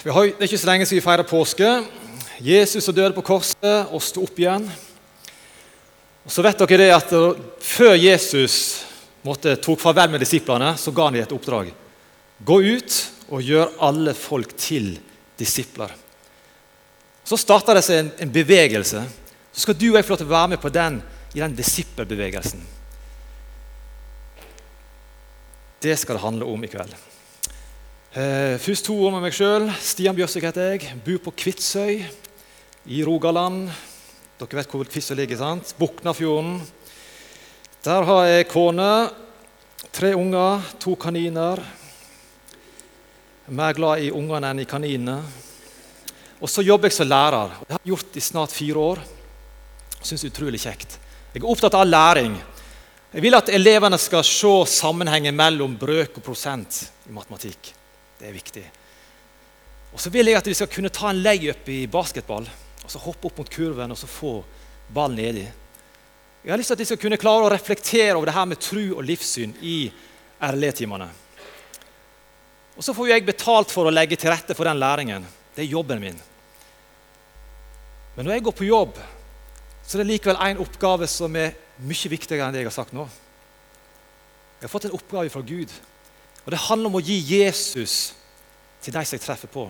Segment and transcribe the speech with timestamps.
[0.00, 1.70] Har, det er ikke så lenge siden vi feirer påske.
[2.40, 4.64] Jesus som døde på korset og sto opp igjen.
[6.24, 7.12] Og så vet dere det at
[7.60, 8.54] Før Jesus
[9.26, 11.68] måtte, tok farvel med disiplene, så ga han dem et oppdrag.
[12.40, 12.96] Gå ut
[13.28, 14.94] og gjør alle folk til
[15.36, 15.92] disipler.
[17.20, 19.04] Så starta det seg en, en, bevegelse.
[19.52, 20.96] Så skal du og jeg få lov til å være med på den
[21.36, 22.64] i den disippelbevegelsen.
[25.84, 26.96] Det skal det handle om i kveld.
[28.10, 29.68] Eh, først to ord med meg sjøl.
[29.78, 30.96] Stian Bjørsvik heter jeg.
[31.06, 32.00] Bor på Kvitsøy
[32.90, 33.68] i Rogaland.
[34.40, 35.70] Dere vet hvor Kvitsøy ligger, sant?
[35.78, 36.56] Buknafjorden.
[37.86, 38.88] Der har jeg kone,
[39.94, 41.62] tre unger, to kaniner.
[43.46, 45.20] Er mer glad i ungene enn i kaninene.
[46.42, 47.56] Og så jobber jeg som lærer.
[47.62, 49.06] Det har jeg gjort i snart fire år.
[50.02, 50.98] Syns utrolig kjekt.
[51.30, 52.34] Jeg er opptatt av læring.
[53.14, 57.78] Jeg vil at elevene skal se sammenhengen mellom brøk og prosent i matematikk.
[58.20, 58.62] Det er viktig.
[59.94, 62.44] Og så vil jeg at vi skal kunne ta en layup i basketball.
[62.84, 64.34] og så Hoppe opp mot kurven og så få
[64.92, 65.46] ballen nedi.
[66.44, 68.60] Jeg har lyst til at vi skal kunne klare å reflektere over det her med
[68.60, 69.90] tru og livssyn i
[70.40, 71.08] RLE-timene.
[72.76, 75.26] Og Så får jeg betalt for å legge til rette for den læringen.
[75.54, 76.20] Det er jobben min.
[78.16, 78.96] Men når jeg går på jobb,
[79.84, 81.52] så er det likevel en oppgave som er
[81.84, 83.04] mye viktigere enn det jeg har sagt nå.
[84.60, 85.72] Jeg har fått en oppgave fra Gud.
[86.44, 88.14] Og Det handler om å gi Jesus
[88.80, 89.66] til de som jeg treffer på.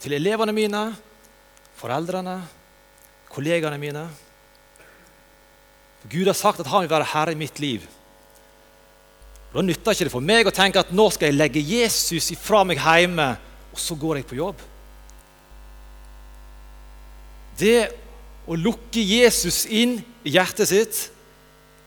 [0.00, 0.82] Til elevene mine,
[1.76, 2.38] foreldrene,
[3.30, 4.06] kollegaene mine.
[6.08, 7.84] Gud har sagt at han vil være herre i mitt liv.
[9.50, 12.30] Og Da nytter ikke det for meg å tenke at nå skal jeg legge Jesus
[12.32, 13.32] ifra meg hjemme,
[13.70, 14.62] og så går jeg på jobb.
[17.60, 17.90] Det
[18.48, 21.00] å lukke Jesus inn i hjertet sitt,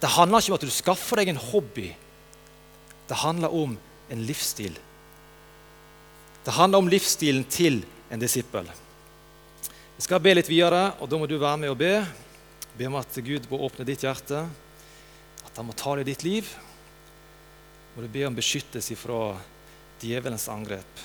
[0.00, 1.88] det handler ikke om at du skaffer deg en hobby.
[3.08, 3.74] Det handler om
[4.14, 4.76] en livsstil.
[6.44, 7.80] Det handler om livsstilen til
[8.12, 8.68] en disippel.
[9.96, 11.94] Vi skal be litt videre, og da må du være med og be.
[12.78, 14.44] Be om at Gud må åpne ditt hjerte,
[15.46, 16.48] at han må tale i ditt liv.
[17.94, 19.36] Må du be om beskyttelse fra
[20.02, 21.04] djevelens angrep.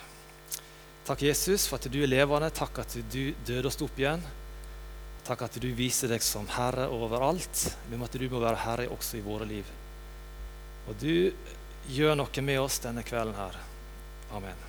[1.05, 2.49] Takk, Jesus, for at du er levende.
[2.53, 4.25] Takk at du døde og sto opp igjen.
[5.25, 7.63] Takk at du viser deg som herre overalt.
[7.89, 9.69] Men at du må være herre også i våre liv.
[10.89, 11.31] Og du
[11.87, 13.55] gjør noe med oss denne kvelden her.
[14.35, 14.65] Amen.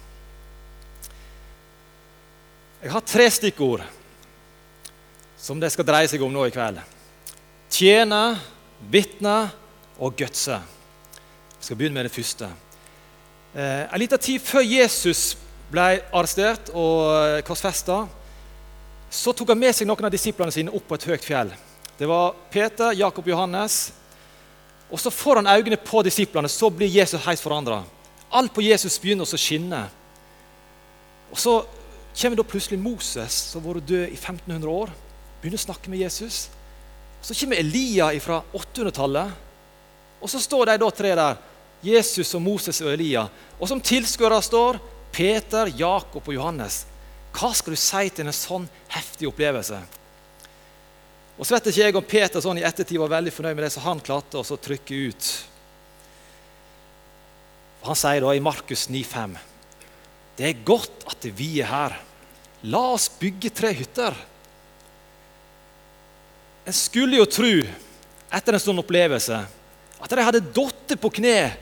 [2.80, 3.82] Jeg har tre stikkord
[5.40, 6.80] som det skal dreie seg om nå i kveld.
[7.70, 8.38] Tjene,
[8.92, 9.36] vitne
[10.00, 10.56] og gutse.
[10.56, 12.48] Jeg skal begynne med det første.
[13.52, 15.34] Eh, en liten tid før Jesus
[15.70, 18.04] ble arrestert og eh, korsfesta,
[19.10, 21.52] så tok han med seg noen av disiplene sine opp på et høyt fjell.
[21.98, 23.90] Det var Peter, Jakob og Johannes,
[24.90, 27.82] og så får han øynene på disiplene, så blir Jesus helt forandra.
[28.30, 29.84] Alt på Jesus begynner å skinne.
[31.30, 31.64] Og Så
[32.20, 34.90] kommer da plutselig Moses, som har vært død i 1500 år,
[35.40, 36.48] begynner å snakke med Jesus.
[37.22, 39.30] Så kommer Elia fra 800-tallet,
[40.20, 41.38] og så står de da tre der.
[41.82, 43.22] Jesus og Moses og Elia.
[43.56, 44.80] Og som tilskuere står
[45.12, 46.82] Peter, Jakob og Johannes.
[47.32, 49.78] Hva skal du si til en sånn heftig opplevelse?
[51.40, 53.72] Og så vet ikke jeg om Peter sånn i ettertid var veldig fornøyd med det
[53.72, 55.28] som han klarte å trykke ut.
[57.86, 59.38] Han sier da i Markus 9,5.:
[60.36, 61.96] Det er godt at vi er her.
[62.68, 64.12] La oss bygge tre hytter.
[66.68, 67.54] En skulle jo tro,
[68.28, 69.40] etter en sånn opplevelse,
[69.96, 71.54] at de hadde datt på kne,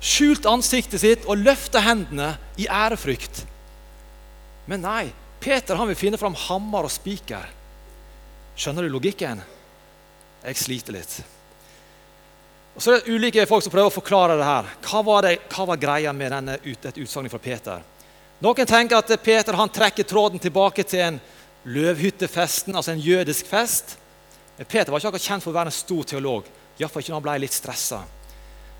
[0.00, 3.44] skjult ansiktet sitt og løfta hendene i ærefrykt.
[4.64, 5.10] Men nei,
[5.44, 7.52] Peter han vil finne fram hammer og spiker.
[8.56, 9.40] Skjønner du logikken?
[10.42, 11.20] Jeg sliter litt.
[12.74, 14.68] Og så er det ulike folk som prøver å forklare det her.
[14.86, 17.82] Hva var, det, hva var greia med denne, ut, et utsagn fra Peter?
[18.42, 21.20] Noen tenker at Peter han trekker tråden tilbake til en
[21.68, 23.96] løvhyttefesten, altså en jødisk fest.
[24.56, 26.48] Men Peter var ikke akkurat kjent for å være en stor teolog,
[26.80, 28.00] iallfall ikke når han ble litt stressa.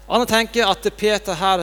[0.09, 1.63] Andre tenker at Peter her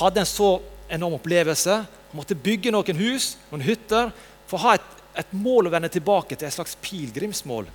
[0.00, 0.50] hadde en så
[0.90, 1.76] enorm opplevelse.
[2.10, 4.10] Han måtte bygge noen hus, noen hytter,
[4.48, 7.66] for å ha et et mål å vende tilbake til, et slags pilegrimsmål.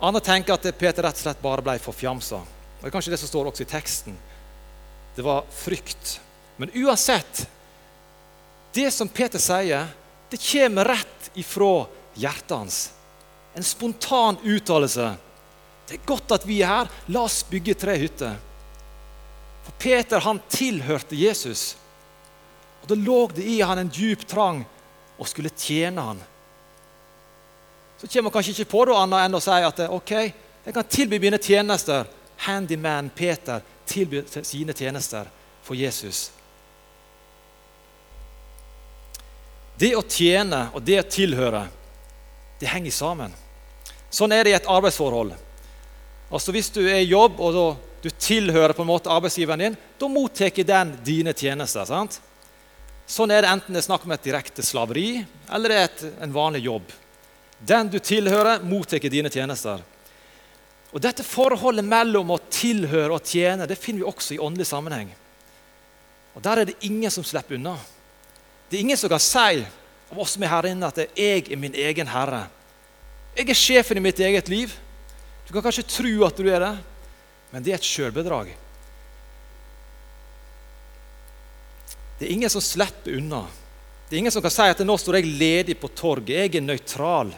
[0.00, 2.40] Andre tenker at Peter rett og slett bare ble forfjamsa.
[2.78, 4.18] Det er kanskje det som står også i teksten.
[5.16, 6.20] Det var frykt.
[6.56, 7.48] Men uansett
[8.72, 9.86] Det som Peter sier,
[10.30, 12.76] det kommer rett ifra hjertet hans.
[13.56, 15.06] En spontan uttalelse.
[15.88, 16.90] Det er godt at vi er her.
[17.08, 18.36] La oss bygge tre hytter.
[19.64, 21.76] For Peter han tilhørte Jesus.
[22.82, 24.62] Og Da lå det i han en djup trang
[25.18, 26.20] og skulle tjene han.
[27.98, 30.12] Så kommer man kanskje ikke på noe annet enn å si at ok,
[30.64, 32.06] jeg kan tilby mine tjenester.
[32.38, 35.26] Handyman Peter tilbyr sine tjenester
[35.66, 36.28] for Jesus.
[39.78, 41.64] Det å tjene og det å tilhøre,
[42.58, 43.34] det henger sammen.
[44.10, 45.34] Sånn er det i et arbeidsforhold.
[46.30, 47.58] Altså Hvis du er i jobb og
[48.02, 51.84] du tilhører på en måte arbeidsgiveren din, da mottar den dine tjenester.
[51.84, 52.20] sant?
[53.08, 56.02] Sånn er det enten det er snakk om et direkte slaveri eller det er et,
[56.26, 56.90] en vanlig jobb.
[57.58, 59.80] Den du tilhører, mottar dine tjenester.
[60.92, 65.10] Og Dette forholdet mellom å tilhøre og tjene det finner vi også i åndelig sammenheng.
[66.36, 67.76] Og Der er det ingen som slipper unna.
[68.68, 69.64] Det er ingen som kan si
[70.08, 72.46] av oss som er her inne, at jeg er min egen herre.
[73.36, 74.72] Jeg er sjefen i mitt eget liv.
[75.46, 76.74] Du kan kanskje tro at du er det,
[77.52, 78.52] men det er et sjølbedrag.
[82.18, 83.44] Det er ingen som slipper unna.
[84.08, 86.34] Det er ingen som kan si at nå står jeg ledig på torget.
[86.34, 87.34] Jeg er nøytral.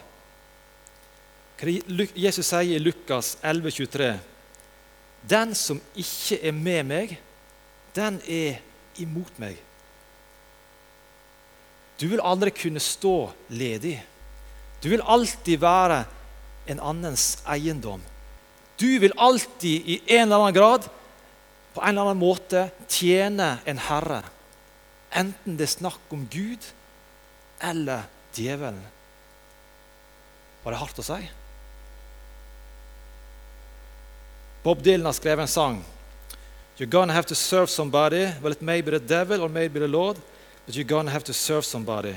[2.17, 4.13] Jesus sier i Lukas 11, 23,
[5.21, 7.11] Den som ikke er med meg,
[7.93, 8.57] den er
[8.97, 9.59] imot meg.
[12.01, 13.99] Du vil aldri kunne stå ledig.
[14.81, 15.99] Du vil alltid være
[16.71, 18.01] en annens eiendom.
[18.81, 20.87] Du vil alltid i en eller annen grad
[21.75, 24.23] på en eller annen måte tjene en herre.
[25.11, 26.65] Enten det er snakk om Gud
[27.61, 28.81] eller djevelen.
[30.63, 31.19] Var det hardt å si?
[34.63, 35.79] Bob Dylan har skrevet en sang.
[36.77, 38.31] You're gonna have to serve somebody.
[38.41, 40.17] Well, it may be the devil or maybe the Lord,
[40.65, 42.15] but you're gonna have to serve somebody.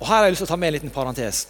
[0.00, 1.48] Og Her har jeg lyst til å ta med en liten parentes.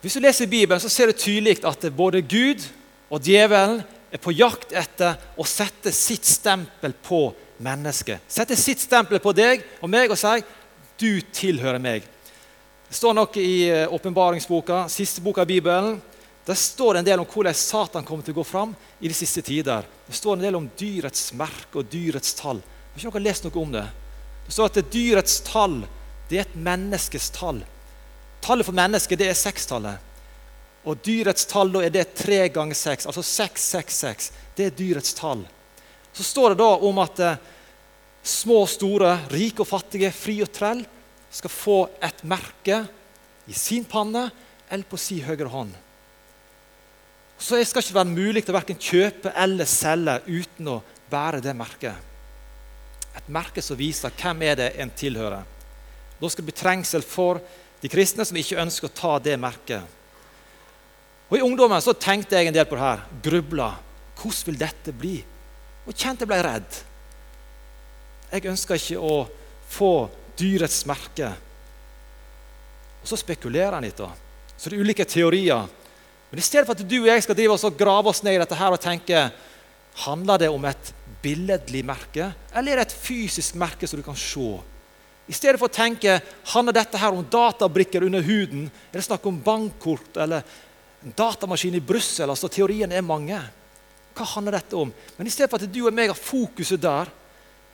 [0.00, 2.64] Hvis du leser Bibelen, så ser du tydelig at både Gud
[3.10, 7.28] og djevelen er på jakt etter å sette sitt stempel på
[7.62, 8.26] mennesket.
[8.28, 10.42] Sette sitt stempel på deg og meg og si
[10.98, 12.02] 'du tilhører meg'.
[12.88, 16.02] Det står nok i eh, åpenbaringsboka, siste boka i Bibelen,
[16.46, 19.14] der står det en del om hvordan Satan kommer til å gå fram i de
[19.14, 19.84] siste tider.
[20.06, 22.58] Det står en del om dyrets merke og dyrets tall.
[22.58, 23.86] Har ikke noen lest noe om Det
[24.46, 25.86] Det står at det dyrets tall
[26.28, 27.62] det er et menneskes tall.
[28.42, 29.98] Tallet for mennesket det er sekstallet.
[30.88, 34.30] Og dyrets tall da er det tre ganger seks, altså seks, seks, seks.
[34.56, 35.42] Det er dyrets tall.
[36.12, 37.42] Så står det da om at eh,
[38.24, 40.82] små og store, rike og fattige, fri og trell
[41.30, 42.82] skal få et merke
[43.46, 44.26] i sin panne
[44.70, 45.72] eller på sin høyre hånd.
[47.40, 50.80] Så det skal ikke være mulig å verken kjøpe eller selge uten å
[51.10, 52.08] bære det merket.
[53.16, 55.46] Et merke som viser hvem er det en tilhører.
[56.20, 57.40] Da skal det bli trengsel for
[57.80, 59.99] de kristne som ikke ønsker å ta det merket.
[61.30, 63.04] Og I ungdommen så tenkte jeg en del på det her.
[63.22, 63.70] Grubla.
[64.18, 65.16] Hvordan vil dette bli?
[65.86, 66.80] Og kjente jeg ble redd.
[68.30, 69.14] Jeg ønsker ikke å
[69.70, 69.92] få
[70.38, 71.30] dyrets merke.
[73.00, 73.96] Og Så spekulerer en litt.
[73.96, 74.10] da.
[74.56, 75.68] Så det er ulike teorier
[76.30, 78.36] men i stedet for at du og jeg skal drive oss og grave oss ned
[78.36, 79.28] i dette her og tenke
[80.04, 84.16] Handler det om et billedlig merke, eller er det et fysisk merke som du kan
[84.16, 84.52] se?
[85.28, 86.14] I stedet for å tenke
[86.52, 90.46] handler dette her om databrikker under huden, er det snakk om bankkort eller
[91.02, 92.30] datamaskin i Brussel?
[92.30, 93.38] Altså, teoriene er mange.
[94.16, 94.92] Hva handler dette om?
[95.16, 97.10] Men i stedet for at du og meg har fokuset der,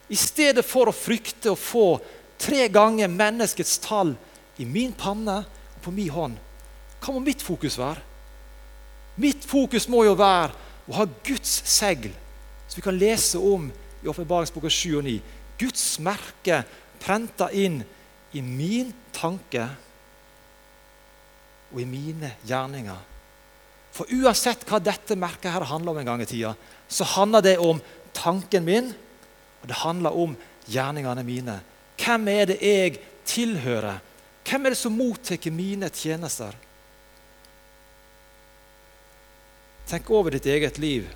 [0.08, 1.96] i stedet for å frykte å få
[2.38, 4.12] tre ganger menneskets tall
[4.62, 6.36] i min panne og på min hånd,
[7.02, 8.02] hva må mitt fokus være?
[9.22, 10.54] Mitt fokus må jo være
[10.86, 12.12] å ha Guds segl,
[12.66, 13.68] som vi kan lese om
[14.02, 15.16] i Åpenbaringsboka 7 og 9.
[15.58, 16.60] Guds merke
[17.02, 17.80] prenta inn
[18.36, 19.64] i min tanke
[21.72, 23.15] og i mine gjerninger.
[23.96, 26.52] For uansett hva dette merket her handler om en gang i tida,
[26.88, 27.80] så handler det om
[28.16, 28.92] tanken min,
[29.62, 30.36] og det handler om
[30.68, 31.56] gjerningene mine.
[31.96, 34.02] Hvem er det jeg tilhører?
[34.46, 36.52] Hvem er det som mottar mine tjenester?
[39.86, 41.06] Tenk over ditt eget liv.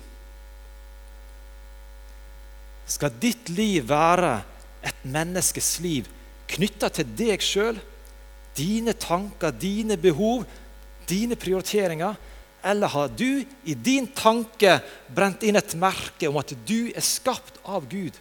[2.87, 4.41] Skal ditt liv være
[4.83, 6.07] et menneskes liv
[6.51, 7.77] knytta til deg sjøl,
[8.57, 10.43] dine tanker, dine behov,
[11.07, 12.17] dine prioriteringer?
[12.63, 17.57] Eller har du i din tanke brent inn et merke om at du er skapt
[17.65, 18.13] av Gud?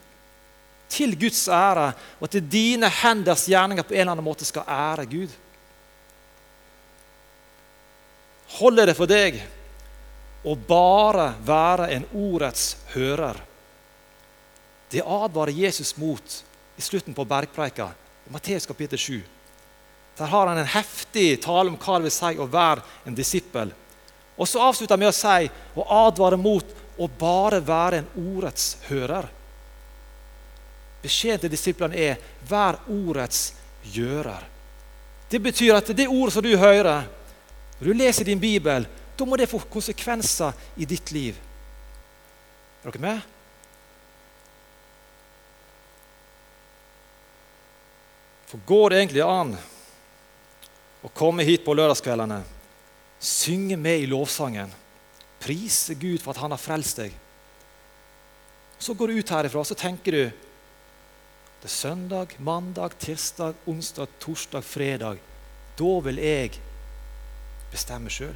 [0.90, 5.06] Til Guds ære, og at dine henders gjerninger på en eller annen måte skal ære
[5.11, 5.35] Gud?
[8.59, 9.38] Holder det for deg
[10.42, 13.37] å bare være en ordets hører.
[14.90, 16.40] Det advarer Jesus mot
[16.76, 17.90] i slutten på bergpreika
[18.26, 19.20] i Matteus kapittel 7.
[20.18, 23.70] Der har han en heftig tale om hva det vil si å være en disippel.
[24.37, 28.76] Og så avslutter han med å si og advare mot å bare være en ordets
[28.88, 29.28] hører.
[31.00, 32.16] Beskjeden til disiplene er
[32.49, 34.44] 'vær ordets gjører'.
[35.30, 37.06] Det betyr at det ordet som du hører,
[37.78, 41.37] når du leser din bibel, da må det få konsekvenser i ditt liv.
[42.84, 43.20] Er dere med?
[48.50, 49.52] For går det egentlig an
[51.02, 52.42] å komme hit på lørdagskveldene,
[53.20, 54.70] synge med i lovsangen,
[55.40, 57.12] prise Gud for at Han har frelst deg?
[58.80, 60.22] Så går du ut herifra så tenker du
[61.60, 65.18] det er søndag, mandag, tirsdag, onsdag, torsdag, fredag.
[65.76, 66.54] Da vil jeg
[67.68, 68.32] bestemme sjøl.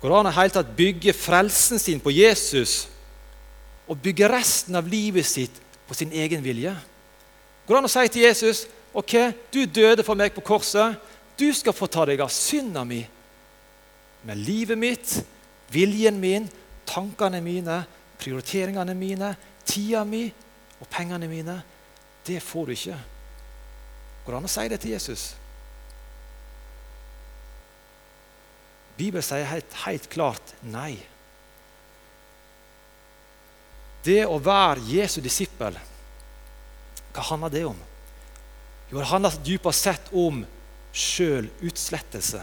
[0.00, 2.88] Går det an å helt tatt bygge frelsen sin på Jesus
[3.86, 6.74] og bygge resten av livet sitt på sin egen vilje?
[7.66, 8.64] Går det an å si til Jesus
[8.96, 9.14] ok,
[9.54, 10.98] du døde for meg på korset.
[11.40, 13.00] Du skal få ta deg av synda mi.
[14.28, 15.14] Med livet mitt,
[15.72, 16.48] viljen min,
[16.84, 17.78] tankene mine,
[18.20, 19.30] prioriteringene mine,
[19.64, 20.26] tida mi
[20.80, 21.56] og pengene mine,
[22.26, 22.98] det får du ikke.
[24.26, 25.24] Går det an å si det til Jesus?
[29.00, 30.98] Bibelen sier helt, helt klart nei.
[34.04, 35.76] Det å være Jesu disippel,
[37.10, 37.86] hva handler det om?
[38.90, 40.44] Jo, Det handler dypest sett om
[40.92, 42.42] sjølutslettelse.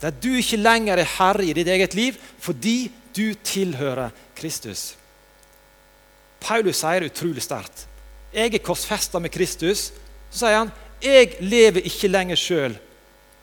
[0.00, 4.94] Der du ikke lenger er herre i ditt eget liv fordi du tilhører Kristus.
[6.40, 7.84] Paulus sier utrolig sterkt.
[8.32, 9.90] Jeg er korsfesta med Kristus.
[10.30, 12.74] Så sier han jeg lever ikke lenger sjøl,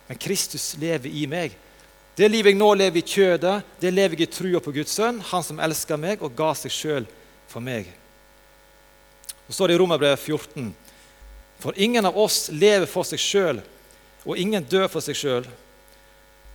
[0.07, 1.55] men Kristus lever i meg.
[2.17, 5.17] Det livet jeg nå lever i kjødet, det lever jeg i trua på Guds sønn,
[5.21, 7.07] han som elsker meg og ga seg sjøl
[7.49, 7.89] for meg.
[9.47, 10.69] Så står det i Romerbrevet 14.:
[11.59, 13.61] For ingen av oss lever for seg sjøl,
[14.27, 15.47] og ingen dør for seg sjøl.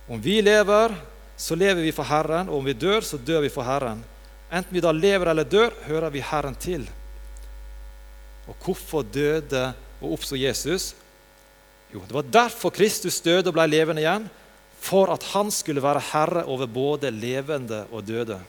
[0.07, 0.93] Om vi lever,
[1.37, 4.03] så lever vi for Herren, og om vi dør, så dør vi for Herren.
[4.53, 6.85] Enten vi da lever eller dør, hører vi Herren til.
[8.47, 10.91] Og hvorfor døde og oppsto Jesus?
[11.93, 14.27] Jo, det var derfor Kristus døde og ble levende igjen.
[14.83, 18.39] For at han skulle være herre over både levende og døde.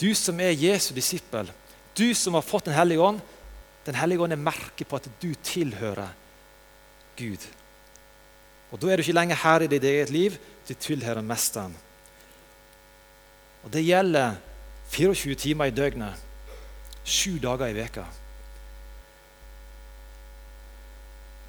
[0.00, 1.50] Du som er Jesu disippel,
[1.92, 3.20] du som har fått Den hellige ånd,
[3.86, 6.12] Den hellige ånd er merket på at du tilhører
[7.16, 7.46] Gud.
[8.70, 10.36] Og Da er du ikke lenger herre i ditt eget liv,
[10.68, 11.76] du tilhører Mesteren.
[13.64, 14.36] Og Det gjelder
[14.90, 16.14] 24 timer i døgnet,
[17.04, 18.04] sju dager i veka.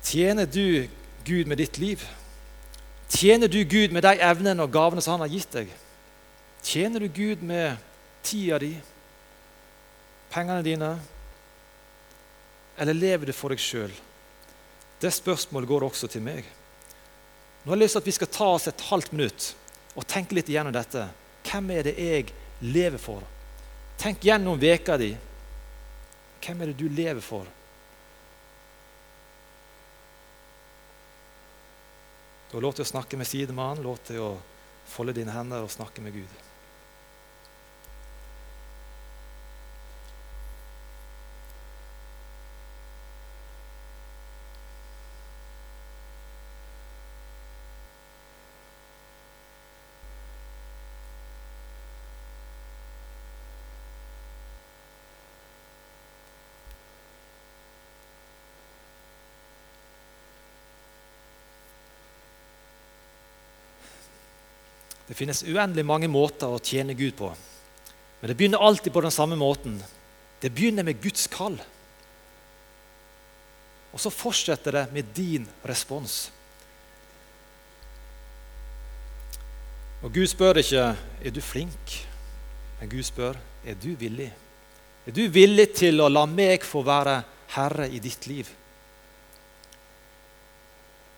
[0.03, 0.87] Tjener du
[1.25, 2.01] Gud med ditt liv?
[3.09, 5.69] Tjener du Gud med de evnene og gavene som Han har gitt deg?
[6.63, 7.77] Tjener du Gud med
[8.23, 8.75] tida di,
[10.31, 10.99] pengene dine?
[12.81, 13.91] Eller lever du for deg sjøl?
[15.01, 16.47] Det spørsmålet går også til meg.
[17.61, 19.49] Nå har jeg lyst til at vi skal ta oss et halvt minutt
[19.93, 21.03] og tenke litt igjennom dette.
[21.45, 22.31] Hvem er det jeg
[22.65, 23.21] lever for?
[24.01, 25.11] Tenk gjennom veka di.
[26.41, 27.45] Hvem er det du lever for?
[32.49, 34.31] Du har lov til å snakke med sidemannen, lov til å
[34.89, 36.33] folde dine hender og snakke med Gud.
[65.11, 67.27] Det finnes uendelig mange måter å tjene Gud på.
[68.21, 69.75] Men det begynner alltid på den samme måten.
[70.39, 71.57] Det begynner med Guds kall.
[73.91, 76.29] Og så fortsetter det med din respons.
[79.99, 81.99] Og Gud spør ikke er du flink,
[82.79, 83.35] men Gud spør
[83.67, 84.31] er du villig.
[85.03, 87.19] Er du villig til å la meg få være
[87.57, 88.47] herre i ditt liv?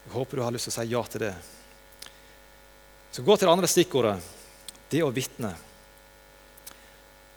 [0.08, 1.36] Jeg håper du har lyst til å si ja til det.
[3.14, 4.18] Så gå til det andre stikkordet
[4.90, 5.52] det å vitne.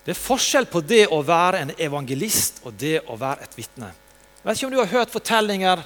[0.06, 3.90] Det er forskjell på det å være en evangelist og det å være et vitne.
[3.90, 5.83] Jeg vet ikke om du har hørt fortellinger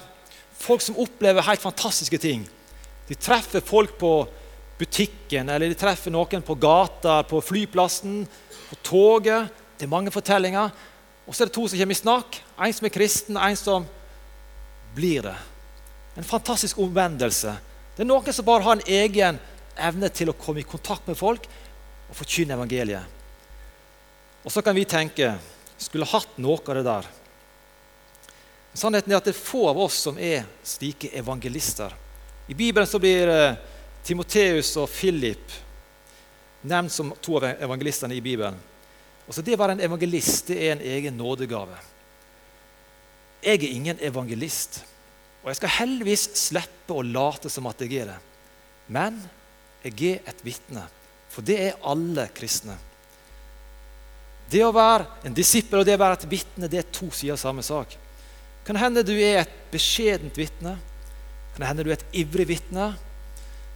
[0.61, 2.45] folk som opplever helt fantastiske ting.
[3.09, 4.13] De treffer folk på
[4.79, 8.23] butikken, eller de treffer noen på gata, på flyplassen,
[8.69, 9.49] på toget.
[9.77, 10.71] Det er mange fortellinger.
[11.25, 12.37] Og så er det to som kommer i snakk.
[12.61, 13.87] En som er kristen, en som
[14.95, 15.37] blir det.
[16.17, 17.57] En fantastisk omvendelse.
[17.95, 19.41] Det er noen som bare har en egen
[19.87, 21.47] evne til å komme i kontakt med folk
[22.09, 23.17] og forkynne evangeliet.
[24.41, 25.33] Og så kan vi tenke
[25.81, 27.09] skulle hatt noe av det der.
[28.73, 31.91] Sannheten er at det er få av oss som er slike evangelister.
[32.47, 33.57] I Bibelen så blir eh,
[34.05, 35.57] Timoteus og Philip
[36.67, 38.57] nevnt som to av evangelistene i Bibelen.
[39.27, 41.77] Også det å være en evangelist det er en egen nådegave.
[43.41, 44.83] Jeg er ingen evangelist,
[45.41, 48.17] og jeg skal heldigvis slippe å late som at jeg er det.
[48.91, 49.17] Men
[49.83, 50.85] jeg er et vitne,
[51.31, 52.77] for det er alle kristne.
[54.51, 57.37] Det å være en disippel og det å være et vitne det er to sider
[57.37, 57.95] av samme sak.
[58.67, 60.75] Kan hende du er et beskjedent vitne.
[61.55, 62.91] Kan hende du er et ivrig vitne.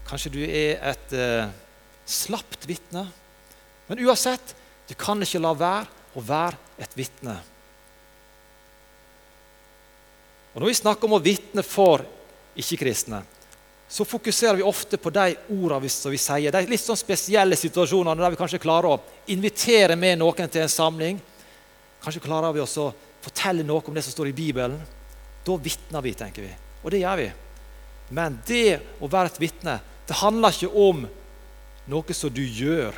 [0.05, 1.47] Kanskje du er et eh,
[2.05, 3.07] slapt vitne.
[3.87, 4.53] Men uansett,
[4.85, 7.37] du kan ikke la være å være et vitne.
[10.53, 12.05] Og Når vi snakker om å vitne for
[12.55, 13.23] ikke-kristne,
[13.87, 16.51] så fokuserer vi ofte på de ordene som vi sier.
[16.51, 19.01] De litt sånn spesielle situasjonene der vi kanskje klarer å
[19.31, 21.19] invitere med noen til en samling.
[22.01, 22.93] Kanskje klarer vi også å
[23.25, 24.79] fortelle noe om det som står i Bibelen.
[25.45, 26.51] Da vitner vi, tenker vi.
[26.81, 27.29] Og det gjør vi.
[28.13, 31.05] Men det å være et vitne, det handler ikke om
[31.89, 32.97] noe som du gjør.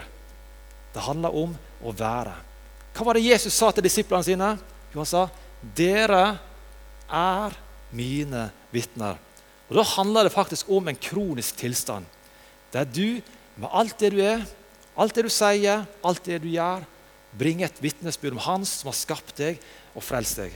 [0.96, 2.34] Det handler om å være.
[2.96, 4.56] Hva var det Jesus sa til disiplene sine?
[4.94, 5.28] Jo, han sa,
[5.62, 6.40] 'Dere
[7.12, 7.56] er
[7.92, 9.27] mine vitner'.
[9.68, 12.06] Og Da handler det faktisk om en kronisk tilstand.
[12.74, 13.22] Der du,
[13.56, 14.46] med alt det du er,
[14.98, 16.86] alt det du sier, alt det du gjør,
[17.38, 19.60] bringer et vitnesbyrd om Han som har skapt deg
[19.94, 20.56] og frelst deg.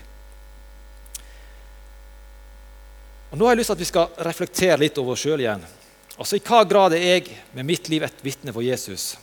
[3.32, 5.63] Og Nå har jeg lyst til at vi skal reflektere litt over oss sjøl igjen.
[6.18, 9.15] Altså, I hva grad er jeg med mitt liv et vitne for Jesus?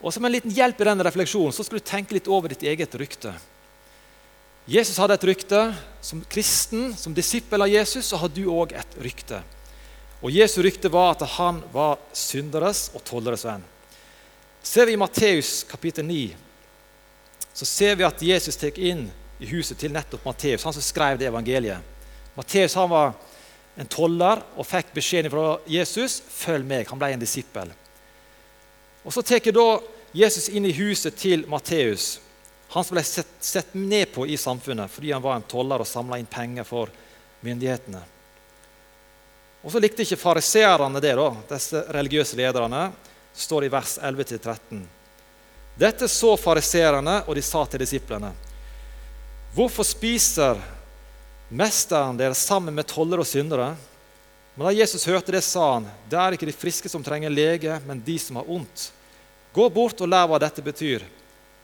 [0.00, 2.64] Og Som en liten hjelp i den refleksjonen så skal du tenke litt over ditt
[2.64, 3.32] eget rykte.
[4.66, 5.60] Jesus hadde et rykte.
[6.04, 9.38] Som kristen, som disippel av Jesus, så har du òg et rykte.
[10.24, 13.64] Og Jesu rykte var at han var synderes og tolleres venn.
[14.64, 16.36] Ser vi i Matteus kapittel 9,
[17.54, 19.04] så ser vi at Jesus tar inn
[19.40, 21.84] i huset til nettopp Matteus, han som skrev det evangeliet.
[22.34, 23.12] Matteus han var
[23.76, 26.88] en toller og fikk beskjeden fra Jesus 'følg meg'.
[26.88, 27.72] Han ble en disippel.
[29.04, 29.78] Og Så tar da
[30.14, 32.20] Jesus inn i huset til Matteus.
[32.74, 35.86] Han som ble sett, sett, ned på i samfunnet fordi han var en toller og
[35.86, 36.90] samla inn penger for
[37.46, 38.00] myndighetene.
[39.62, 42.88] Og Så likte ikke fariseerne det, da, disse religiøse lederne.
[43.34, 44.82] Står i vers 11-13.
[45.78, 48.30] Dette så fariseerne, og de sa til disiplene.:
[49.54, 50.60] Hvorfor spiser
[51.48, 53.72] mesteren deres sammen med toller og syndere?
[54.54, 57.78] Men da Jesus hørte det, sa han, det er ikke de friske som trenger lege,
[57.86, 58.90] men de som har ondt.
[59.54, 61.02] Gå bort og lær hva dette betyr.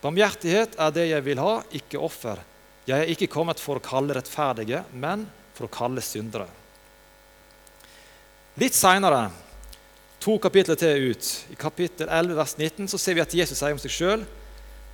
[0.00, 2.40] Barmhjertighet er det jeg vil ha, ikke offer.
[2.88, 6.48] Jeg er ikke kommet for å kalle rettferdige, men for å kalle syndere.
[8.60, 9.28] Litt seinere,
[10.20, 13.76] to kapitler til ut, i kapittel 11, vers 19, så ser vi at Jesus sier
[13.76, 14.24] om seg sjøl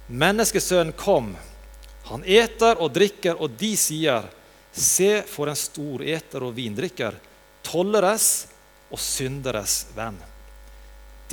[0.07, 1.33] Menneskesønnen kom.
[2.07, 4.29] Han eter og drikker, og de sier,
[4.77, 7.14] Se for en stor eter og vindrikker,
[7.64, 8.47] tolleres
[8.92, 10.19] og synderes venn.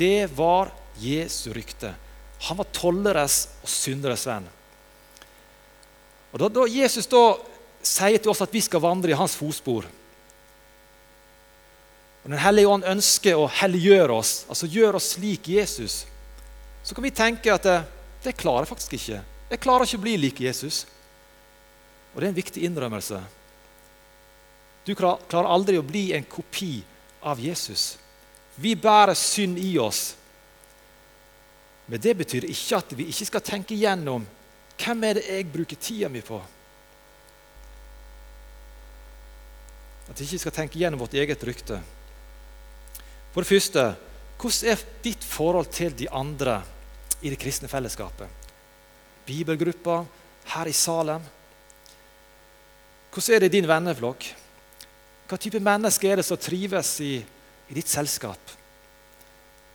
[0.00, 1.92] Det var Jesu rykte.
[2.44, 4.46] Han var tolleres og synderes venn.
[6.34, 7.22] Og da, da Jesus da
[7.84, 9.86] sier til oss at vi skal vandre i hans fotspor
[12.24, 16.06] og Den hellige ånd ønsker å helliggjøre oss, altså gjøre oss slik Jesus,
[16.80, 17.74] så kan vi tenke at det,
[18.24, 19.18] det klarer jeg faktisk ikke.
[19.50, 20.86] Jeg klarer ikke å bli lik Jesus.
[22.14, 23.20] Og det er en viktig innrømmelse.
[24.88, 26.78] Du klarer aldri å bli en kopi
[27.28, 27.98] av Jesus.
[28.56, 30.14] Vi bærer synd i oss.
[31.86, 34.24] Men det betyr ikke at vi ikke skal tenke gjennom
[34.80, 36.38] hvem er det jeg bruker tida mi på.
[40.10, 41.78] At vi ikke skal tenke gjennom vårt eget rykte.
[43.32, 43.84] For det første,
[44.40, 46.60] hvordan er ditt forhold til de andre
[47.22, 48.28] i det kristne fellesskapet?
[49.24, 50.02] Bibelgruppa
[50.52, 51.22] her i Salem.
[53.12, 54.26] Hvordan er det i din venneflokk?
[55.28, 57.14] Hva type mennesker er det som trives i,
[57.70, 58.38] i ditt selskap?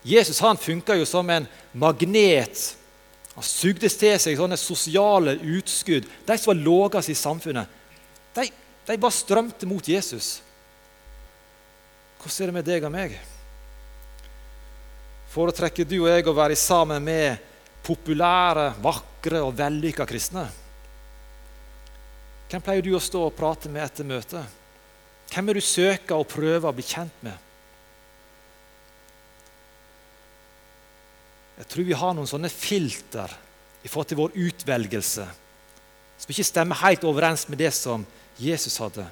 [0.03, 2.62] Jesus han funka jo som en magnet.
[3.35, 6.07] Han sugde til seg sånne sosiale utskudd.
[6.27, 7.67] De som var lavest i samfunnet,
[8.35, 8.47] de,
[8.88, 10.39] de bare strømte mot Jesus.
[12.19, 13.19] Hvordan er det med deg og meg?
[15.29, 17.38] Foretrekker du og jeg å være sammen med
[17.85, 20.47] populære, vakre og vellykka kristne?
[22.49, 24.57] Hvem pleier du å stå og prate med etter møtet?
[25.29, 27.48] Hvem er du søker og prøver å bli kjent med?
[31.59, 33.31] Jeg tror vi har noen sånne filter
[33.83, 35.27] i forhold til vår utvelgelse
[36.19, 38.03] som ikke stemmer helt overens med det som
[38.39, 39.05] Jesus hadde.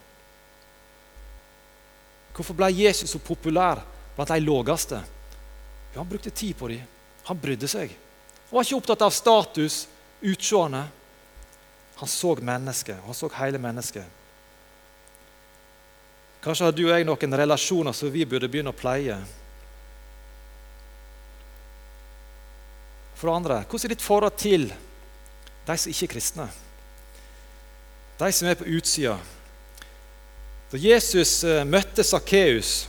[2.35, 3.79] Hvorfor ble Jesus så populær
[4.15, 4.99] blant de laveste?
[5.95, 6.83] Han brukte tid på dem.
[7.25, 7.95] Han brydde seg.
[8.49, 9.87] Han var ikke opptatt av status,
[10.21, 10.83] utseende.
[11.97, 12.99] Han så mennesket.
[13.05, 14.05] Han så hele mennesket.
[16.43, 19.17] Kanskje har du og jeg noen relasjoner som vi burde begynne å pleie.
[23.17, 24.67] For det andre, hvordan er ditt forhold til
[25.67, 26.45] de som ikke er kristne?
[28.17, 29.17] De som er på utsida.
[30.71, 32.85] Da Jesus eh, møtte Sakkeus,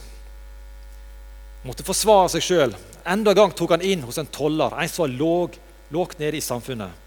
[1.64, 2.76] måtte forsvare seg sjøl.
[3.08, 5.58] Enda en gang tok han inn hos en toller, en som var låg,
[5.94, 7.06] lågt nede i samfunnet.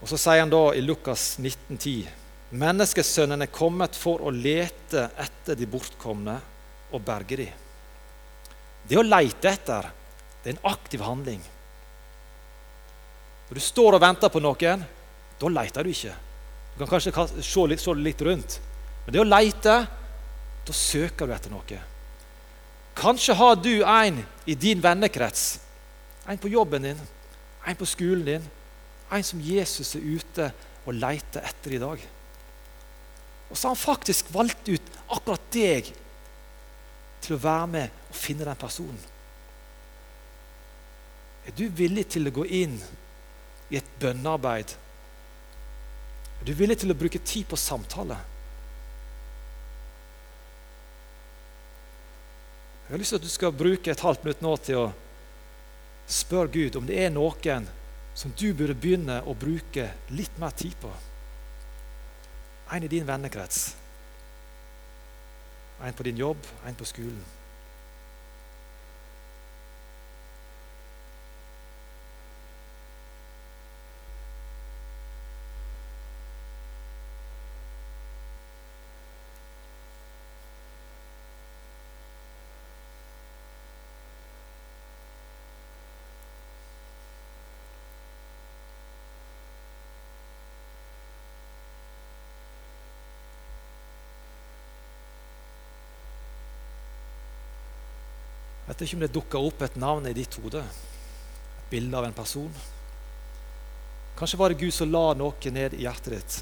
[0.00, 2.08] Og Så sier han da i Lukas 1910.:
[2.56, 6.38] Menneskesønnen er kommet for å lete etter de bortkomne
[6.90, 7.48] og berge de.
[8.88, 9.90] Det å lete etter,
[10.42, 11.42] det er en aktiv handling.
[13.48, 14.84] Når du står og venter på noen,
[15.40, 16.14] da leter du ikke.
[16.74, 18.58] Du kan kanskje se litt, se litt rundt.
[19.04, 19.74] Men det å lete,
[20.66, 21.80] da søker du etter noe.
[23.00, 25.58] Kanskje har du en i din vennekrets,
[26.28, 27.04] en på jobben din,
[27.66, 28.48] en på skolen din,
[29.10, 30.50] en som Jesus er ute
[30.86, 32.02] og leter etter i dag.
[33.50, 35.88] Og så har han faktisk valgt ut akkurat deg
[37.20, 39.00] til å være med og finne den personen.
[41.50, 42.76] Er du villig til å gå inn
[43.74, 44.70] i et bønnearbeid?
[46.38, 48.14] Er du villig til å bruke tid på samtale?
[52.86, 54.86] Jeg har lyst til at du skal bruke et halvt minutt nå til å
[56.10, 57.66] spørre Gud om det er noen
[58.14, 60.94] som du burde begynne å bruke litt mer tid på.
[62.70, 63.72] En i din vennekrets.
[65.82, 67.39] En på din jobb, en på skolen.
[98.80, 100.62] Vet ikke om det dukker opp et navn i ditt hode.
[100.64, 102.50] Et bilde av en person.
[104.16, 106.38] Kanskje var det Gud som la noe ned i hjertet ditt.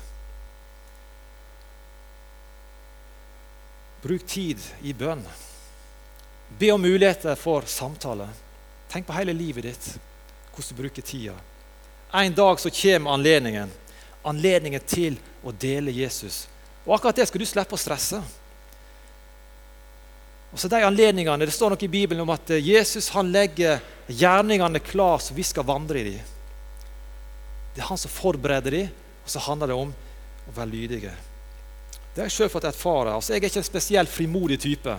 [4.02, 5.24] Bruk tid i bønn.
[6.58, 8.28] Be om muligheter for samtale.
[8.88, 9.88] Tenk på hele livet ditt,
[10.54, 11.34] hvordan du bruker tida.
[12.14, 13.70] En dag så kommer anledningen.
[14.22, 16.46] Anledningen til å dele Jesus.
[16.86, 18.22] Og akkurat det skal du slippe å stresse.
[20.52, 23.82] Og så de anledningene, Det står noe i Bibelen om at eh, Jesus han legger
[24.08, 26.34] gjerningene klar så vi skal vandre i dem.
[27.74, 28.88] Det er han som forbereder dem,
[29.24, 29.92] og så handler det om
[30.48, 31.12] å være lydige.
[32.14, 33.12] Det har jeg sjøl fått erfare.
[33.14, 34.94] Altså, jeg er ikke en spesielt frimodig type.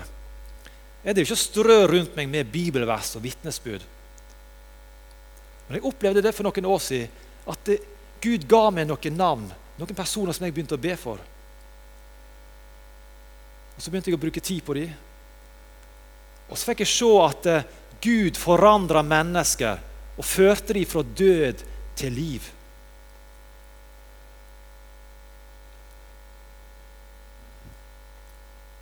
[1.04, 3.84] Jeg driver ikke og strør rundt meg med bibelvers og vitnesbyrd.
[5.68, 7.12] Men jeg opplevde det for noen år siden,
[7.50, 7.80] at det,
[8.22, 11.20] Gud ga meg noen navn, noen personer som jeg begynte å be for.
[13.76, 14.96] Og Så begynte jeg å bruke tid på dem.
[16.50, 17.68] Og så fikk jeg se at eh,
[18.02, 19.82] Gud forandra mennesker
[20.20, 21.62] og førte dem fra død
[22.00, 22.48] til liv.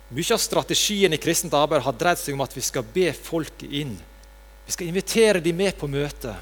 [0.08, 3.64] Mye av strategien i kristent arbeid har dreid seg om at vi skal be folk
[3.68, 3.92] inn.
[4.64, 6.32] Vi skal invitere dem med på møte.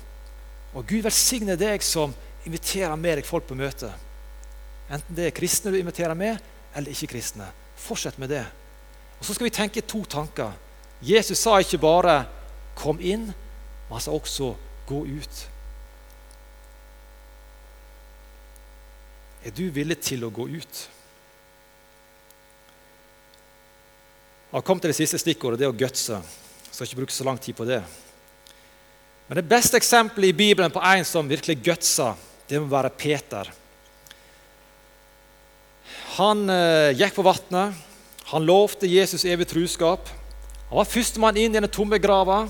[0.77, 2.15] Og Gud velsigne deg som
[2.47, 3.91] inviterer med deg folk på møte.
[4.87, 6.39] Enten det er kristne du inviterer med,
[6.79, 7.49] eller ikke kristne.
[7.81, 8.45] Fortsett med det.
[9.19, 10.55] Og Så skal vi tenke to tanker.
[11.02, 12.26] Jesus sa ikke bare
[12.74, 14.56] 'kom inn', men han sa også
[14.87, 15.46] 'gå ut'.
[19.44, 20.88] Er du villig til å gå ut?
[24.46, 26.16] Jeg har kommet til det siste stikkordet, det å gutse.
[26.16, 27.82] Jeg skal ikke bruke så lang tid på det.
[29.28, 32.14] Men det beste eksempelet i Bibelen på en som virkelig gutsa,
[32.48, 33.50] det må være Peter.
[36.16, 37.74] Han eh, gikk på vannet.
[38.32, 40.09] Han lovte Jesus evig truskap.
[40.68, 42.44] Han var førstemann inn i den tomme grava.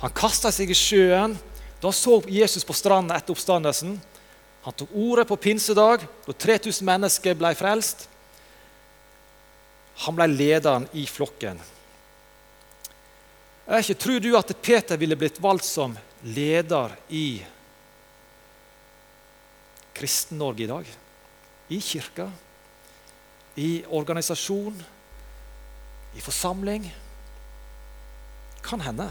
[0.00, 1.36] Han kasta seg i sjøen
[1.80, 3.94] da han så Jesus på stranda etter oppstandelsen.
[4.66, 8.04] Han tok ordet på pinsedag, da 3000 mennesker ble frelst.
[10.04, 11.60] Han ble lederen i flokken.
[13.70, 17.40] Jeg ikke, Tror du at Peter ville blitt valgt som leder i
[19.96, 20.88] Kristen-Norge i dag?
[21.70, 22.28] I kirka?
[23.56, 24.76] I organisasjon?
[26.16, 26.90] I forsamling?
[28.64, 29.08] Kan hende.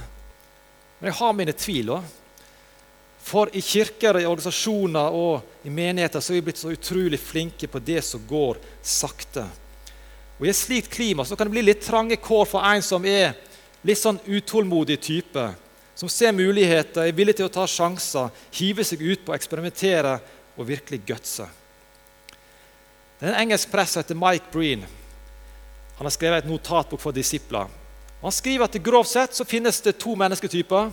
[0.99, 2.15] Men jeg har mine tvil òg.
[3.29, 7.67] For i kirker, i organisasjoner og i menigheter så er vi blitt så utrolig flinke
[7.69, 9.43] på det som går sakte.
[10.39, 13.05] Og I et slikt klima så kan det bli litt trange kår for en som
[13.05, 13.35] er
[13.85, 15.45] litt sånn utålmodig type.
[15.99, 20.15] Som ser muligheter, er villig til å ta sjanser, hive seg ut på å eksperimentere
[20.55, 21.47] og virkelig gutse.
[23.19, 24.85] Det er en engelsk press som heter Mike Breen.
[25.97, 27.67] Han har skrevet et notatbok for disipler.
[28.21, 30.89] Han skriver at grovt sett så finnes det to mennesketyper.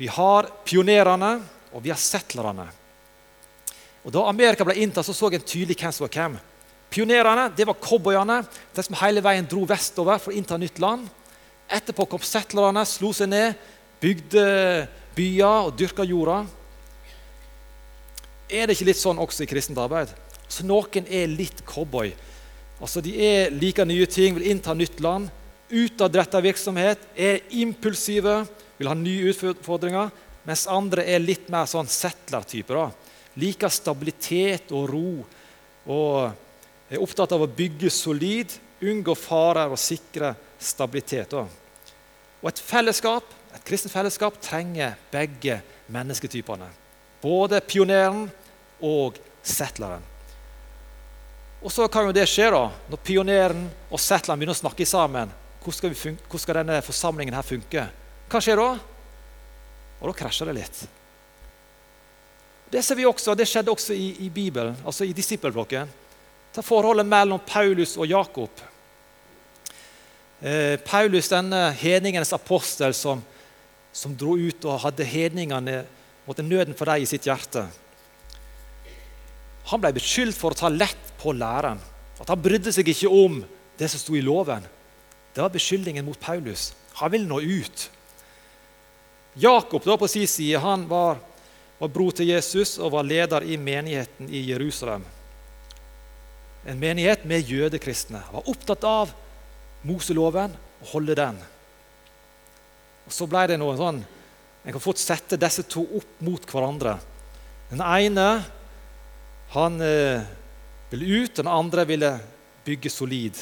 [0.00, 1.34] Vi har pionerene,
[1.72, 2.68] og vi har settlerne.
[4.02, 6.38] Og Da Amerika ble inntatt, så så en tydelig hvem som var hvem.
[6.90, 8.42] Pionerene det var cowboyene,
[8.74, 11.06] de som hele veien dro vestover for å innta nytt land.
[11.70, 13.54] Etterpå kom settlerne, slo seg ned,
[14.00, 16.46] bygde byer og dyrka jorda.
[18.50, 20.08] er det ikke litt sånn også i kristent arbeid?
[20.48, 22.12] Så Noen er litt cowboy.
[22.80, 25.30] Altså, De er liker nye ting, vil innta nytt land.
[25.72, 28.42] Utadretta virksomhet, er impulsive,
[28.76, 30.10] vil ha nye utfordringer.
[30.44, 32.90] Mens andre er litt mer sånn settler-typer.
[33.40, 35.08] Liker stabilitet og ro.
[35.88, 41.32] Og er opptatt av å bygge solid, unngå farer og sikre stabilitet.
[41.32, 41.46] Da.
[42.42, 45.60] Og et fellesskap, et kristent fellesskap trenger begge
[45.92, 46.68] mennesketypene.
[47.22, 48.26] Både pioneren
[48.82, 50.02] og settleren.
[51.62, 55.30] Og så kan jo det skje da, når pioneren og settleren begynner å snakke sammen.
[55.62, 57.86] Hvordan skal, hvordan skal denne forsamlingen her funke?
[58.32, 58.72] Hva skjer da?
[60.02, 60.82] Og da krasjer det litt.
[62.72, 65.90] Det ser vi også, det skjedde også i, i Bibelen, altså i disippelblokken.
[66.52, 68.62] Ta forholdet mellom Paulus og Jakob.
[70.42, 73.22] Eh, Paulus, denne hedningenes apostel som,
[73.92, 75.82] som dro ut og hadde hedningene
[76.26, 77.68] måtte nøden for dem i sitt hjerte.
[79.70, 81.78] Han ble beskyldt for å ta lett på læren.
[82.18, 83.42] At han brydde seg ikke om
[83.78, 84.66] det som sto i loven.
[85.34, 86.74] Det var beskyldningen mot Paulus.
[86.92, 87.90] Han ville nå ut.
[89.34, 91.16] Jakob da på sin side, han var,
[91.78, 95.04] var bror til Jesus og var leder i menigheten i Jerusalem.
[96.68, 98.20] En menighet med jødekristne.
[98.26, 99.14] Han var opptatt av
[99.88, 101.40] Moseloven og holde den.
[103.06, 104.04] Og Så ble det noe sånn
[104.62, 106.92] En kan fort sette disse to opp mot hverandre.
[107.72, 108.26] Den ene
[109.50, 110.22] han eh,
[110.92, 112.12] ville ut, den andre ville
[112.62, 113.40] bygge solid.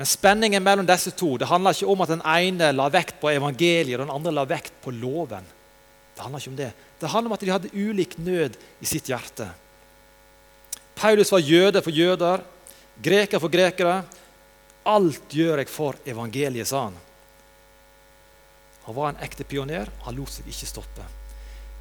[0.00, 3.28] Men spenningen mellom disse to det handler ikke om at den ene la vekt på
[3.34, 5.44] evangeliet og den andre la vekt på loven.
[6.16, 6.68] Det handler ikke om det.
[7.02, 9.50] Det handler om at de hadde ulik nød i sitt hjerte.
[10.96, 12.46] Paulus var jøde for jøder,
[12.96, 13.98] greker for grekere.
[14.88, 16.96] Alt gjør jeg for evangeliet, sa han.
[18.88, 19.92] Han var en ekte pioner.
[20.08, 21.12] Han lot seg ikke stoppe.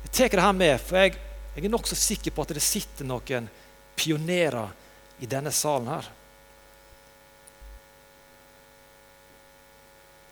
[0.09, 1.15] Jeg tar her med, for jeg,
[1.55, 3.47] jeg er nokså sikker på at det sitter noen
[3.95, 4.75] pionerer
[5.23, 6.15] i denne salen her.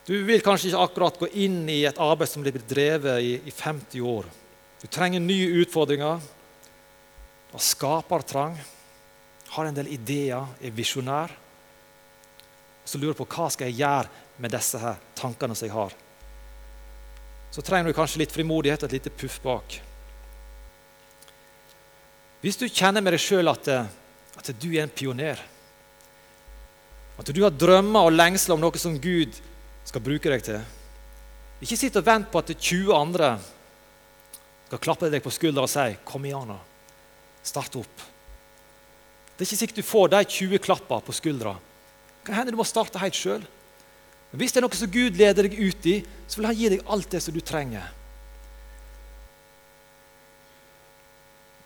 [0.07, 3.51] Du vil kanskje ikke akkurat gå inn i et arbeid som blir drevet i, i
[3.51, 4.29] 50 år.
[4.79, 6.21] Du trenger nye utfordringer.
[7.49, 8.55] Du har skapertrang,
[9.51, 11.35] har en del ideer, er visjonær
[12.87, 15.95] så lurer du på hva skal jeg gjøre med disse her tankene som jeg har.
[17.51, 19.75] Så trenger du kanskje litt frimodighet og et lite puff bak.
[22.43, 23.67] Hvis du kjenner med deg sjøl at,
[24.39, 25.41] at, du er en pioner,
[27.17, 29.35] at du har drømmer og lengsler om noe som Gud
[29.87, 30.59] skal bruke deg til
[31.63, 33.31] Ikke sitt og vent på at 20 andre
[34.67, 36.59] skal klappe deg på skuldra og si 'Kom igjen, nå.
[37.43, 38.03] Start opp'.
[39.37, 41.57] Det er ikke sikkert du får de 20 klapper på skuldra
[42.27, 43.43] kan hende du må starte helt sjøl.
[44.35, 46.89] Hvis det er noe som Gud leder deg ut i, så vil Han gi deg
[46.91, 47.93] alt det som du trenger.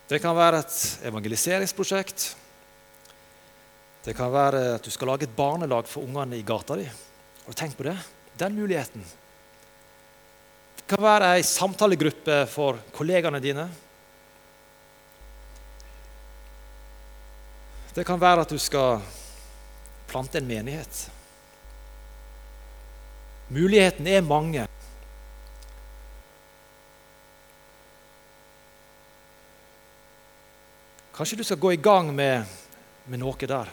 [0.06, 0.76] Det kan være et
[1.08, 2.26] evangeliseringsprosjekt.
[4.04, 6.86] Det kan være at du skal lage et barnelag for ungene i gata di.
[7.46, 7.96] Har tenk på det?
[8.38, 9.04] Den muligheten.
[10.76, 13.66] Det kan være ei samtalegruppe for kollegaene dine.
[17.92, 19.02] Det kan være at du skal
[20.08, 21.08] plante en menighet.
[23.52, 24.64] Mulighetene er mange.
[31.12, 32.48] Kanskje du skal gå i gang med,
[33.06, 33.68] med noe der.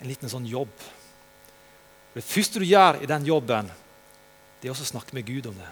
[0.00, 0.70] En liten sånn jobb.
[2.14, 3.68] Det første du gjør i den jobben,
[4.60, 5.68] det er også å snakke med Gud om det.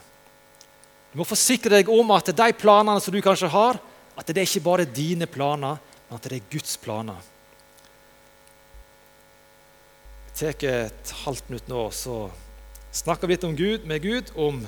[1.12, 3.80] Du må forsikre deg om at de planene som du kanskje har,
[4.18, 7.18] at det er ikke bare dine planer, men at det er Guds planer
[10.38, 12.28] tar et halvt minutt nå, så
[12.94, 14.60] snakker vi litt om Gud, med Gud om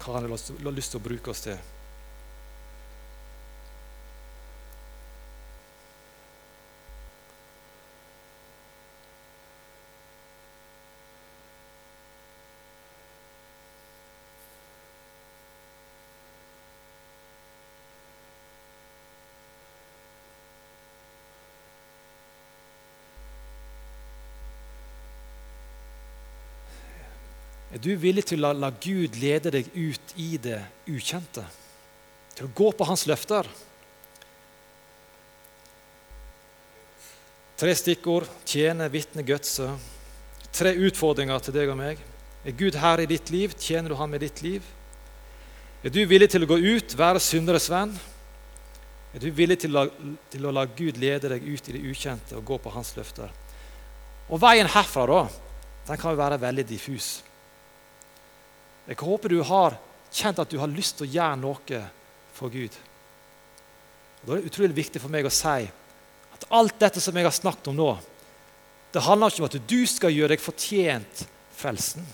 [0.00, 1.58] hva han har lyst til å bruke oss til.
[27.76, 31.42] Er du villig til å la Gud lede deg ut i det ukjente?
[32.32, 33.44] Til å gå på hans løfter?
[37.60, 39.68] Tre stikkord tjene, vitne, gutse.
[40.56, 42.00] Tre utfordringer til deg og meg.
[42.48, 43.52] Er Gud her i ditt liv?
[43.60, 44.64] Tjener du ham i ditt liv?
[45.84, 47.92] Er du villig til å gå ut, være synderes venn?
[49.12, 49.84] Er du villig til å,
[50.32, 53.28] til å la Gud lede deg ut i det ukjente og gå på hans løfter?
[54.32, 55.24] Og veien herfra, da,
[55.92, 57.18] den kan jo være veldig diffus.
[58.86, 59.78] Jeg håper du har
[60.14, 61.80] kjent at du har lyst til å gjøre noe
[62.36, 62.74] for Gud.
[64.22, 65.66] Da er det utrolig viktig for meg å si
[66.36, 67.90] at alt dette som jeg har snakket om nå,
[68.92, 71.24] det handler ikke om at du skal gjøre deg fortjent
[71.56, 72.04] frelsen.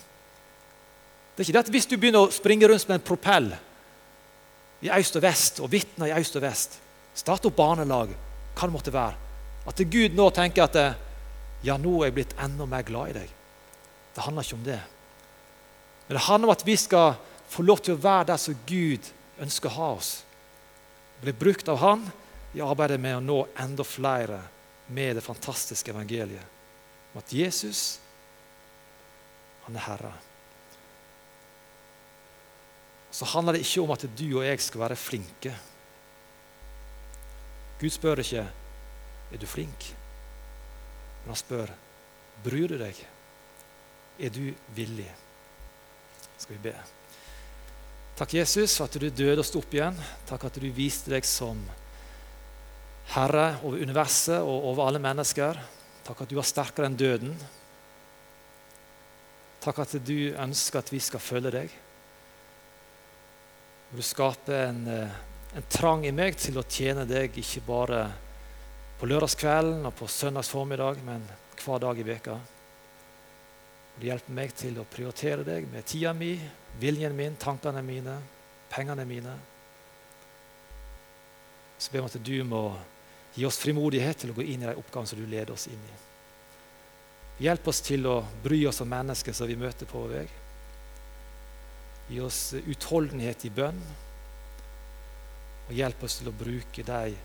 [1.32, 3.52] Det er ikke det at Hvis du begynner å springe rundt med en propell
[4.82, 6.78] i øst og vest og vitner i øst og vest,
[7.14, 8.12] starte opp barnelag,
[8.56, 9.18] hva det måtte være,
[9.68, 10.78] at Gud nå tenker at
[11.62, 13.36] ja, nå er jeg blitt enda mer glad i deg.
[14.12, 14.80] Det handler ikke om det.
[16.06, 17.14] Men det handler om at vi skal
[17.52, 19.08] få lov til å være der som Gud
[19.42, 20.12] ønsker å ha oss.
[21.22, 22.06] Bli brukt av Han
[22.56, 24.40] i arbeidet med å nå enda flere
[24.92, 26.60] med det fantastiske evangeliet
[27.12, 28.00] om at Jesus,
[29.66, 30.12] han er Herre.
[33.12, 35.52] Så handler det ikke om at du og jeg skal være flinke.
[37.80, 38.46] Gud spør ikke
[39.32, 39.90] er du flink,
[41.22, 41.72] men han spør
[42.44, 42.96] bryr du deg.
[44.22, 45.10] Er du villig?
[46.42, 46.74] Skal vi be.
[48.18, 49.96] Takk, Jesus, for at du døde og sto opp igjen.
[50.26, 51.60] Takk at du viste deg som
[53.12, 55.58] Herre over universet og over alle mennesker.
[56.02, 57.36] Takk at du var sterkere enn døden.
[59.62, 61.76] Takk at du ønsker at vi skal følge deg.
[63.92, 65.20] Du skaper en, eh,
[65.54, 68.00] en trang i meg til å tjene deg, ikke bare
[68.98, 71.22] på lørdagskvelden og på søndags formiddag, men
[71.62, 72.38] hver dag i veka.
[73.98, 76.34] Du hjelper meg til å prioritere deg med tida mi,
[76.80, 78.16] viljen min, tankene mine,
[78.72, 79.34] pengene mine.
[81.78, 82.64] Så ber vi at du må
[83.34, 85.80] Gi oss frimodighet til å gå inn i de oppgavene som du leder oss inn
[85.80, 85.98] i.
[87.46, 90.26] Hjelp oss til å bry oss om mennesker som vi møter på vår vei.
[92.12, 93.80] Gi oss utholdenhet i bønn.
[95.64, 97.16] Og hjelp oss til å bruke de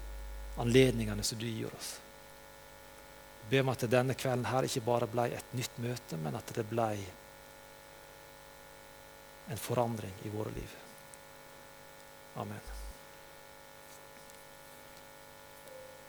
[0.63, 1.97] anledningene som du gir oss.
[3.49, 6.65] Be om at denne kvelden her ikke bare ble et nytt møte, men at det
[6.67, 6.89] ble
[9.47, 10.73] en forandring i våre liv.
[12.37, 12.76] Amen.